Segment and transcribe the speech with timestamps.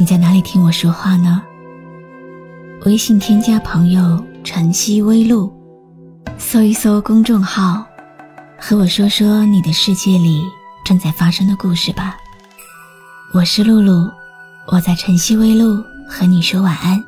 [0.00, 1.42] 你在哪里听我说话呢？
[2.86, 5.52] 微信添加朋友“晨曦微露”，
[6.40, 7.84] 搜一搜公众号，
[8.58, 10.42] 和我说说你的世界里
[10.86, 12.16] 正在发生的故事吧。
[13.34, 14.10] 我是露露，
[14.68, 17.04] 我在晨曦微露和你说晚安。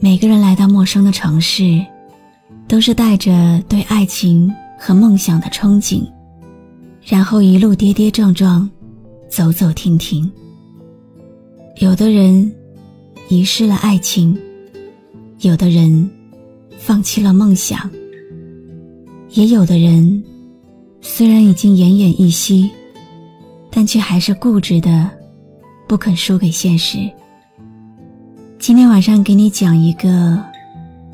[0.00, 1.84] 每个人来到陌生的城市。
[2.68, 6.04] 都是带着对爱情和梦想的憧憬，
[7.08, 8.68] 然后一路跌跌撞撞，
[9.28, 10.28] 走走停停。
[11.80, 12.52] 有的人
[13.28, 14.36] 遗失了爱情，
[15.38, 16.10] 有的人
[16.76, 17.88] 放弃了梦想，
[19.30, 20.20] 也有的人
[21.00, 22.68] 虽然已经奄奄一息，
[23.70, 25.08] 但却还是固执的
[25.86, 26.98] 不肯输给现实。
[28.58, 30.42] 今天晚上给你讲一个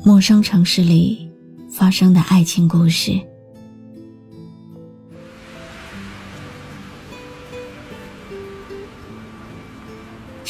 [0.03, 1.29] 陌生城市里。
[1.73, 3.19] 发生的爱情故事。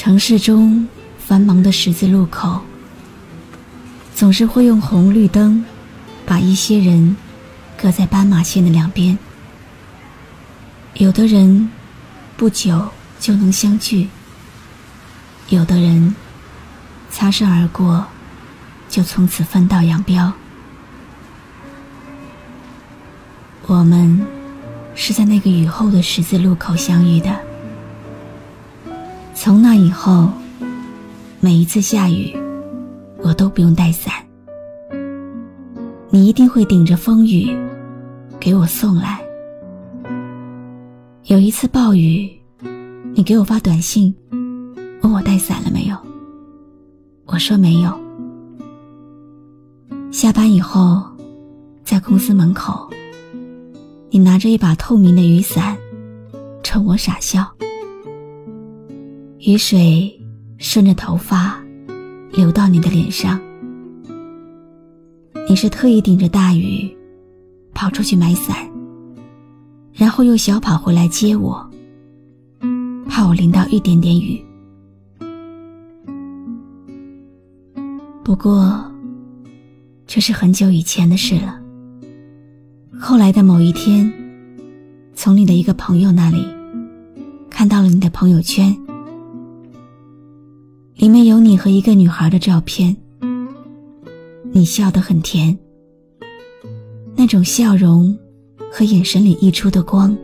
[0.03, 0.85] 城市中
[1.17, 2.59] 繁忙的十字路口，
[4.13, 5.63] 总是会用红绿灯
[6.25, 7.15] 把一些人
[7.81, 9.17] 隔在斑马线的两边。
[10.95, 11.69] 有的人
[12.35, 12.85] 不久
[13.17, 14.09] 就能相聚，
[15.47, 16.13] 有的人
[17.09, 18.05] 擦身而过
[18.89, 20.33] 就从此分道扬镳。
[23.67, 24.21] 我们
[24.95, 27.52] 是在那个雨后的十字路口相遇的。
[29.43, 30.29] 从那以后，
[31.41, 32.33] 每一次下雨，
[33.17, 34.13] 我都不用带伞，
[36.09, 37.53] 你一定会顶着风雨
[38.39, 39.21] 给我送来。
[41.25, 42.31] 有一次暴雨，
[43.13, 44.15] 你给我发短信，
[45.01, 45.97] 问我带伞了没有。
[47.25, 47.93] 我说没有。
[50.09, 51.03] 下班以后，
[51.83, 52.89] 在公司门口。
[54.09, 55.77] 你拿着一把透明的雨伞，
[56.63, 57.45] 冲我傻笑。
[59.45, 60.09] 雨水
[60.57, 61.61] 顺着头发
[62.31, 63.37] 流到你的脸上。
[65.49, 66.89] 你是特意顶着大雨
[67.73, 68.55] 跑出去买伞，
[69.91, 71.69] 然后又小跑回来接我，
[73.09, 74.41] 怕我淋到一点点雨。
[78.23, 78.81] 不过，
[80.07, 81.59] 这是很久以前的事了。
[82.97, 84.09] 后来的某一天，
[85.13, 86.47] 从你的一个朋友那里
[87.49, 88.73] 看到了你的朋友圈，
[90.95, 92.95] 里面有你和一个女孩的照片。
[94.51, 95.57] 你笑得很甜，
[97.15, 98.15] 那种笑容
[98.71, 100.15] 和眼神里溢出的光，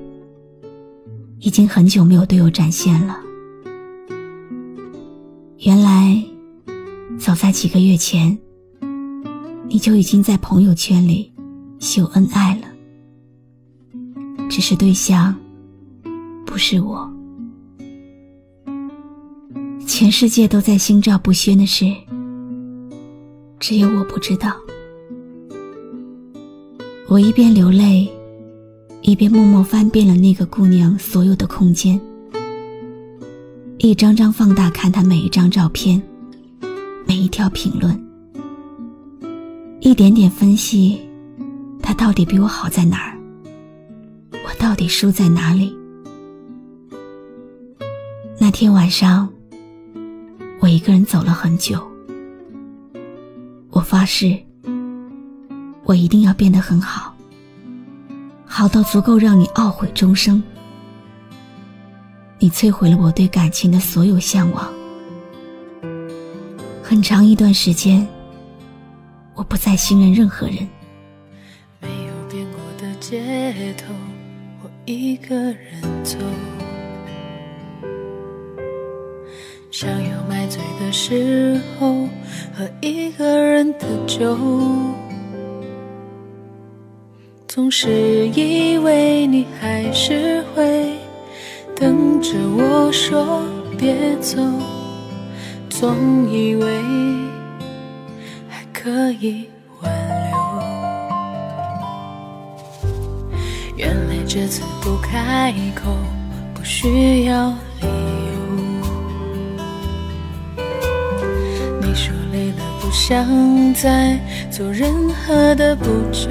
[1.40, 3.19] 已经很久没有对我展现了。
[5.62, 6.24] 原来，
[7.18, 8.38] 早在几个月前，
[9.68, 11.31] 你就已经在朋友圈里
[11.80, 12.68] 秀恩爱了。
[14.47, 15.36] 只是对象
[16.46, 17.09] 不是我，
[20.00, 21.86] 全世界都在心照不宣的事，
[23.60, 24.56] 只有我不知道。
[27.10, 28.10] 我一边流泪，
[29.02, 32.00] 一边默默翻遍了那个姑娘所有的空间，
[33.80, 36.02] 一张张放大看她每一张照片，
[37.06, 38.02] 每一条评论，
[39.81, 40.98] 一点点分析
[41.81, 43.20] 她到底比我好在哪儿。
[44.31, 45.76] 我到底输在哪里？
[48.40, 49.28] 那天晚上，
[50.69, 51.85] 一个人走了很久。
[53.72, 54.38] 我发誓，
[55.84, 57.16] 我一定要变得很好，
[58.46, 60.42] 好到足够让你懊悔终生。
[62.39, 64.71] 你摧毁了我对感情的所有向往。
[66.81, 68.07] 很长一段时间，
[69.36, 70.68] 我不再信任任何人。
[71.81, 73.94] 没有变过的街头。
[74.63, 76.18] 我一个人走，
[79.71, 82.07] 想要买醉的时候
[82.57, 84.36] 喝一个人的酒，
[87.48, 90.92] 总是以为你还是会
[91.75, 93.44] 等着我说
[93.77, 94.42] 别走，
[95.69, 96.68] 总以为
[98.50, 99.45] 还可以
[99.83, 99.92] 挽
[100.25, 100.36] 留。
[103.77, 105.92] 原来这次不开口，
[106.56, 107.54] 不需要
[112.89, 114.19] 不想再
[114.50, 116.27] 做任何的补救。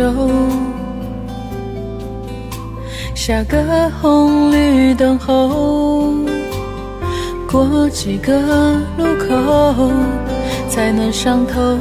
[3.15, 6.13] 下个红绿灯后，
[7.49, 9.93] 过几个路口，
[10.69, 11.79] 才能上头。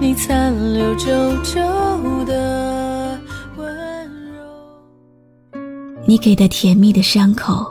[0.00, 1.06] 你残留久
[1.42, 1.60] 久
[2.24, 3.18] 的
[3.58, 3.68] 温
[4.32, 5.60] 柔，
[6.06, 7.66] 你给的甜蜜的伤口，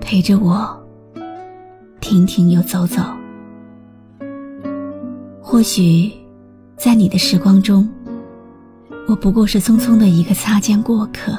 [0.00, 0.74] 陪着我
[2.00, 3.02] 停停又走走。
[5.52, 6.10] 或许，
[6.78, 7.86] 在你的时光中，
[9.06, 11.38] 我不过是匆匆的一个擦肩过客，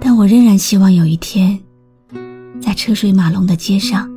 [0.00, 1.60] 但我仍然希望有一天，
[2.62, 4.10] 在车水马龙的街上，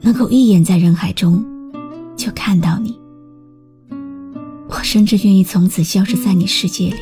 [0.00, 1.40] 能够一眼在人海中。
[2.16, 2.98] 就看到你，
[4.68, 6.96] 我甚至愿意从此消失在你世界里。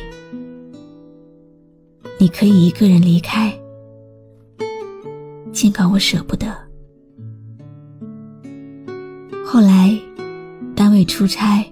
[2.19, 3.51] 你可以一个人离开，
[5.51, 6.55] 尽管我舍不得。
[9.43, 9.99] 后来，
[10.81, 11.63] 单位出差，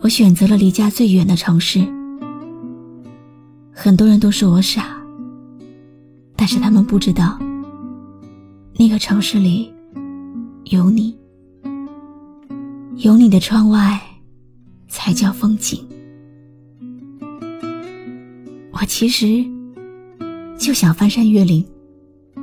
[0.00, 1.78] 我选择了离家最远的城市。
[3.72, 5.00] 很多人都说我傻，
[6.34, 7.38] 但是他们不知道，
[8.74, 9.72] 那个城市里
[10.64, 11.16] 有你。
[12.96, 14.00] 有你的窗外，
[14.88, 15.86] 才叫风景。
[18.72, 19.44] 我其实
[20.58, 21.64] 就想翻山越岭，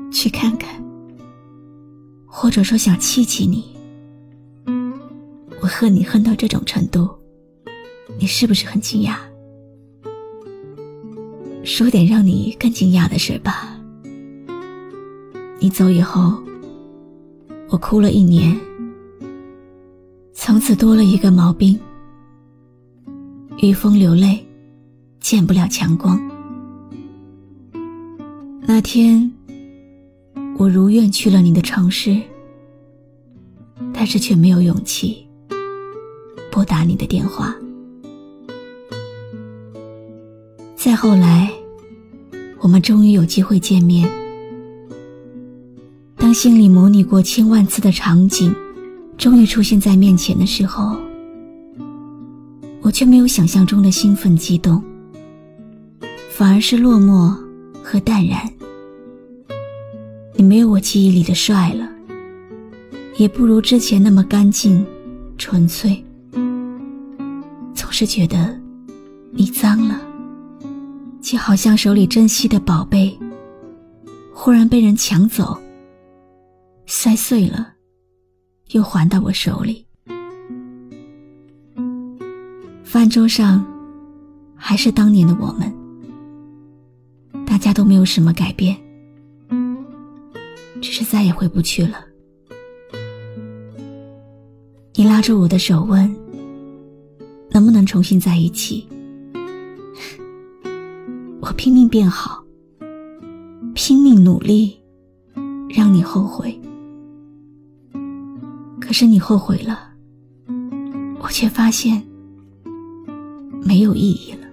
[0.09, 0.81] 去看看，
[2.25, 3.75] 或者说想气气你。
[5.67, 7.09] 我恨你恨到这种程度，
[8.17, 9.17] 你是不是很惊讶？
[11.61, 13.77] 说点让你更惊讶的事吧。
[15.59, 16.41] 你走以后，
[17.67, 18.57] 我哭了一年。
[20.33, 21.77] 从此多了一个毛病，
[23.61, 24.41] 遇风流泪，
[25.19, 26.17] 见不了强光。
[28.61, 29.29] 那天，
[30.57, 32.17] 我如愿去了你的城市，
[33.93, 35.26] 但是却没有勇气
[36.57, 37.55] 拨打你的电话。
[40.75, 41.51] 再后来，
[42.59, 44.09] 我们终于有机会见面。
[46.15, 48.51] 当心里模拟过千万次的场景。
[49.19, 50.95] 终于出现在面前的时候，
[52.81, 54.81] 我却没有想象中的兴奋激动，
[56.31, 57.35] 反而是落寞
[57.83, 58.41] 和淡然。
[60.33, 61.87] 你没有我记忆里的帅了，
[63.17, 64.83] 也不如之前那么干净、
[65.37, 66.03] 纯粹。
[67.99, 68.55] 是觉得
[69.31, 69.99] 你脏了，
[71.19, 73.17] 就好像手里珍惜的宝贝，
[74.31, 75.57] 忽然被人抢走，
[76.85, 77.73] 摔碎了。
[78.73, 79.83] 又还到我手里，
[82.83, 83.65] 饭桌上
[84.55, 85.73] 还是当年的我们，
[87.47, 88.77] 大家都没有什么改变，
[90.79, 92.05] 只是再也回不去了。
[94.93, 96.15] 你拉着我的手问
[97.57, 98.87] ：“能不能重新在一起？”
[101.41, 102.43] 我拼命变好，
[103.73, 104.77] 拼命努力，
[105.67, 106.55] 让你后悔。
[108.79, 109.79] 可是你后悔了，
[111.19, 111.99] 我却发现
[113.63, 114.47] 没有意义了。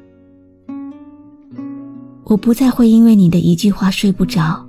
[2.25, 4.67] 我不再会因为你的一句话睡不着，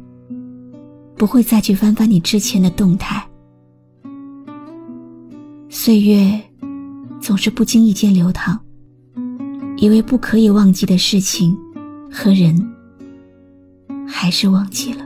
[1.16, 3.26] 不会再去翻翻你之前的动态。
[5.70, 6.38] 岁月
[7.26, 8.56] 总是不经意间流淌，
[9.78, 11.58] 以为不可以忘记的事情
[12.12, 12.56] 和人，
[14.08, 15.04] 还是忘记了。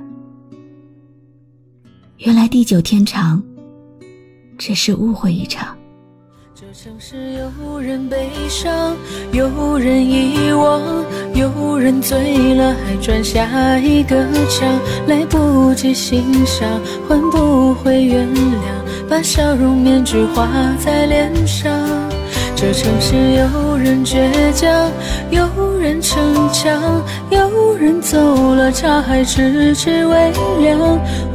[2.18, 3.42] 原来地久天长。
[4.58, 5.74] 只是误会一场。
[6.54, 8.94] 这城市有人悲伤，
[9.32, 10.82] 有人遗忘，
[11.34, 14.68] 有人醉了还转下一个墙，
[15.08, 16.70] 来不及欣赏，
[17.08, 20.46] 换不回原谅，把笑容面具画
[20.76, 22.09] 在脸上。
[22.62, 24.92] 这城市有人倔强，
[25.32, 30.78] 有人逞强，有人走了茶还迟迟未凉。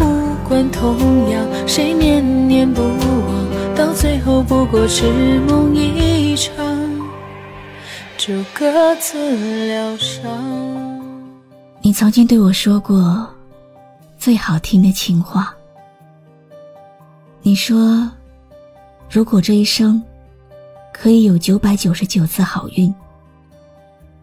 [0.00, 5.06] 无关痛痒，谁念念不忘，到最后不过是
[5.48, 6.54] 梦一场，
[8.18, 10.30] 就各自疗伤。
[11.80, 13.26] 你曾经对我说过
[14.18, 15.54] 最好听的情话。
[17.40, 18.10] 你说，
[19.08, 20.02] 如果这一生
[20.94, 22.94] 可以有九百九十九次好运，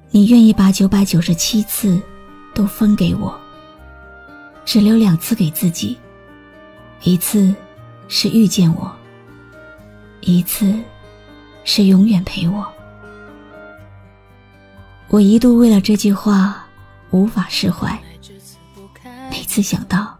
[0.09, 2.01] 你愿意把九百九十七次
[2.55, 3.37] 都分给我，
[4.65, 5.97] 只留两次给自己。
[7.03, 7.53] 一次
[8.07, 8.89] 是遇见我，
[10.21, 10.73] 一次
[11.65, 12.65] 是永远陪我。
[15.09, 16.65] 我一度为了这句话
[17.11, 18.01] 无法释怀，
[19.29, 20.17] 每次想到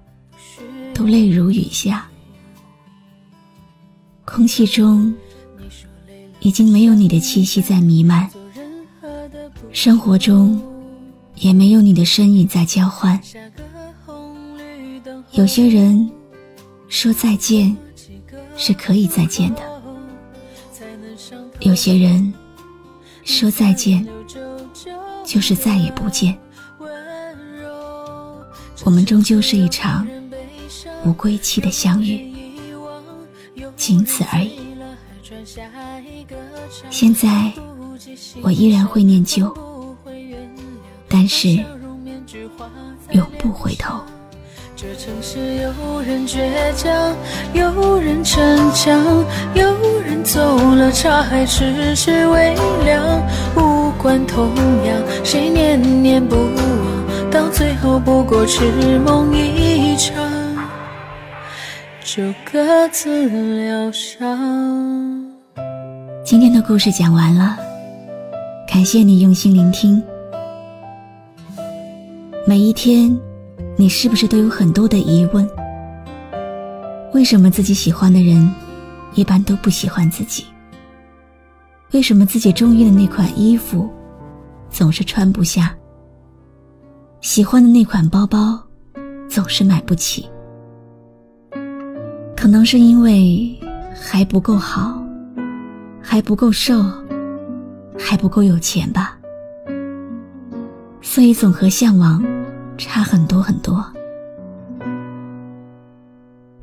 [0.93, 2.05] 都泪如雨下。
[4.25, 5.13] 空气中
[6.42, 8.30] 已经没有你的气息在弥漫，
[9.72, 10.62] 生活中
[11.36, 13.20] 也没有你的身影在交换。
[15.32, 16.10] 有些人
[16.90, 17.78] 说再见
[18.58, 19.62] 是可以再见的，
[21.60, 22.34] 有些人
[23.24, 24.06] 说再见
[25.24, 26.38] 就是再也不见。
[28.84, 30.08] 我们终究是一场
[31.06, 32.34] 无归期的相遇。
[33.78, 34.71] 仅此而已。
[36.90, 37.30] 现在
[38.42, 39.54] 我依然会念旧，
[41.08, 41.50] 但是
[43.12, 44.00] 永不回头。
[44.76, 47.16] 这城市有人倔强，
[47.54, 49.00] 有人逞强，
[49.54, 53.22] 有人走了茶还迟迟未凉。
[53.56, 54.50] 无关痛
[54.86, 60.31] 痒，谁念念不忘，到最后不过痴梦一场。
[62.13, 64.38] 就各自疗伤。
[66.25, 67.58] 今天的故事讲完了，
[68.68, 70.03] 感谢你用心聆听。
[72.46, 73.18] 每一天，
[73.77, 75.50] 你是不是都有很多的疑问？
[77.13, 78.53] 为什么自己喜欢的人，
[79.15, 80.44] 一般都不喜欢自己？
[81.94, 83.89] 为什么自己中意的那款衣服，
[84.70, 85.74] 总是穿不下？
[87.22, 88.62] 喜欢的那款包包，
[89.30, 90.27] 总是买不起？
[92.42, 93.56] 可能是因为
[93.94, 95.00] 还不够好，
[96.02, 96.84] 还不够瘦，
[97.96, 99.16] 还不够有钱吧，
[101.04, 102.26] 所以总和向往
[102.80, 103.86] 差很多很多。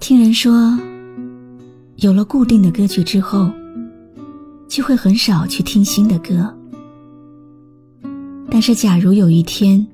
[0.01, 0.77] 听人说，
[1.99, 3.49] 有了固定的歌曲之后，
[4.67, 6.53] 就会很少去听新的歌。
[8.51, 9.87] 但是，假如有一天，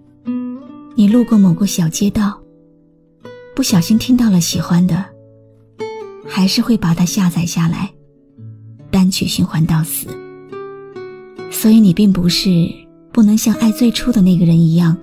[0.94, 2.40] 你路过某个小街道，
[3.54, 5.12] 不小心听到了喜欢的。
[6.26, 7.90] 还是会把它下载下来，
[8.90, 10.08] 单曲循环到死。
[11.50, 12.68] 所以你并不是
[13.12, 14.96] 不能像爱最初的那个人一样，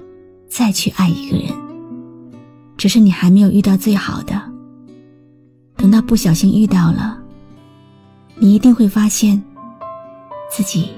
[0.49, 1.47] 再去爱一个人，
[2.77, 4.41] 只是你还没有遇到最好的。
[5.77, 7.17] 等到不小心遇到了，
[8.35, 9.41] 你一定会发现，
[10.51, 10.89] 自己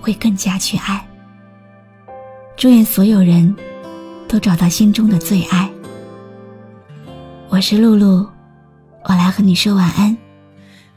[0.00, 1.06] 会更加去爱。
[2.56, 3.54] 祝愿所有人
[4.26, 5.70] 都找到心中的最爱。
[7.48, 8.26] 我是露露。
[9.08, 10.14] 我来和你说晚安。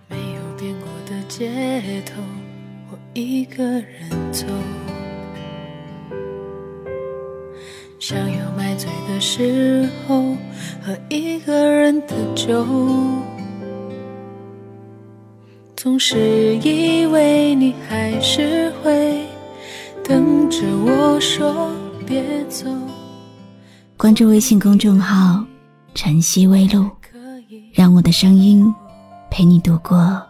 [0.10, 2.22] 没有变过的街头，
[2.91, 4.46] 我一个人走。
[8.00, 10.36] 想要买醉的时候，
[10.84, 12.68] 喝一个人的酒。
[15.77, 19.25] 总是以为你还是会
[20.03, 21.72] 等着我说
[22.06, 22.65] 别走。
[23.96, 25.46] 关注微信公众号
[25.96, 26.89] “晨曦微露”。
[27.73, 28.73] 让我的声音
[29.29, 30.21] 陪你度过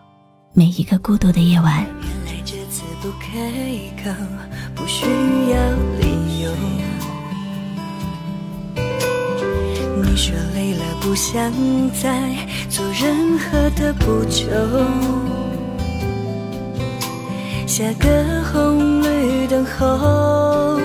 [0.53, 1.83] 每一个孤独的夜晚。
[2.01, 3.51] 原来这次不开
[4.03, 4.11] 口，
[4.75, 5.57] 不需要
[5.99, 6.51] 理由。
[10.03, 11.51] 你说累了，不想
[11.99, 12.29] 再
[12.69, 14.45] 做任何的补救。
[17.65, 20.79] 下个红绿灯后，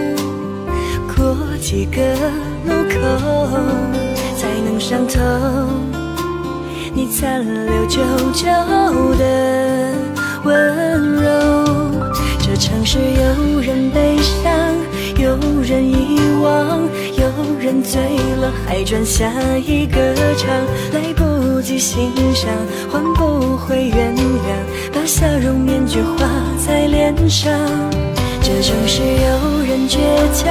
[1.14, 2.00] 过几个
[2.64, 2.98] 路口
[4.36, 5.96] 才能上头。
[6.97, 8.00] 你残留久
[8.33, 8.47] 久
[9.19, 9.93] 的
[10.45, 11.31] 温柔，
[12.38, 14.50] 这城市有人悲伤，
[15.19, 16.81] 有人遗忘，
[17.19, 18.00] 有人醉
[18.41, 20.49] 了还转下一个场，
[20.95, 22.50] 来不及欣赏，
[22.91, 26.26] 换不回原谅，把笑容面具画
[26.67, 27.53] 在脸上。
[28.41, 29.99] 这城市有人倔
[30.33, 30.50] 强，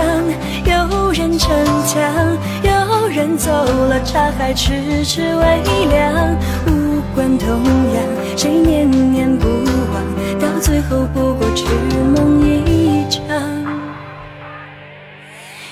[0.64, 1.50] 有人逞
[1.88, 2.38] 强，
[3.16, 6.36] 人走了茶还迟迟未凉。
[6.68, 8.04] 无关痛痒，
[8.36, 9.48] 谁念念不
[9.94, 11.64] 忘，到最后不过痴
[12.14, 13.24] 梦一场，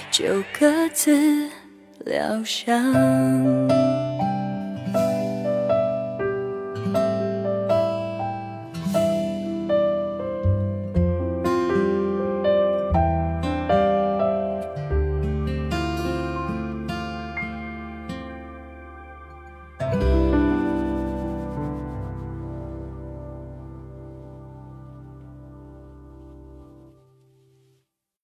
[0.10, 0.24] 就
[0.58, 1.50] 各自
[2.06, 3.83] 疗伤。